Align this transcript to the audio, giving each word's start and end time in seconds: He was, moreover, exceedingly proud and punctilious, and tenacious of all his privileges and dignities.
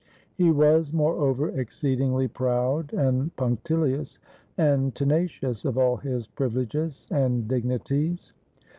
He 0.33 0.49
was, 0.49 0.91
moreover, 0.91 1.49
exceedingly 1.49 2.27
proud 2.27 2.91
and 2.91 3.35
punctilious, 3.35 4.17
and 4.57 4.95
tenacious 4.95 5.63
of 5.63 5.77
all 5.77 5.97
his 5.97 6.25
privileges 6.25 7.07
and 7.11 7.47
dignities. 7.47 8.33